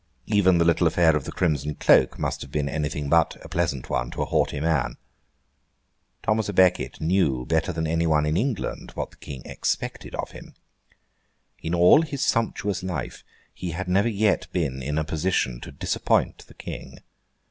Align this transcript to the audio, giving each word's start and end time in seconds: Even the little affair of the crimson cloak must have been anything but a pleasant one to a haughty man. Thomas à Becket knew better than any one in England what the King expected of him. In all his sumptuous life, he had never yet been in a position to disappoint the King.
Even 0.25 0.57
the 0.57 0.65
little 0.65 0.87
affair 0.87 1.15
of 1.15 1.25
the 1.25 1.31
crimson 1.31 1.75
cloak 1.75 2.17
must 2.17 2.41
have 2.41 2.51
been 2.51 2.67
anything 2.67 3.07
but 3.07 3.37
a 3.45 3.47
pleasant 3.47 3.87
one 3.87 4.09
to 4.09 4.23
a 4.23 4.25
haughty 4.25 4.59
man. 4.59 4.97
Thomas 6.23 6.47
à 6.49 6.55
Becket 6.55 6.99
knew 6.99 7.45
better 7.45 7.71
than 7.71 7.85
any 7.85 8.07
one 8.07 8.25
in 8.25 8.35
England 8.35 8.89
what 8.95 9.11
the 9.11 9.17
King 9.17 9.43
expected 9.45 10.15
of 10.15 10.31
him. 10.31 10.55
In 11.59 11.75
all 11.75 12.01
his 12.01 12.25
sumptuous 12.25 12.81
life, 12.81 13.23
he 13.53 13.73
had 13.73 13.87
never 13.87 14.09
yet 14.09 14.51
been 14.51 14.81
in 14.81 14.97
a 14.97 15.03
position 15.03 15.61
to 15.61 15.71
disappoint 15.71 16.47
the 16.47 16.55
King. 16.55 17.01